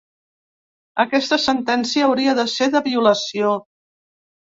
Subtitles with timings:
[1.03, 3.57] Aquesta sentència hauria de ser de violació.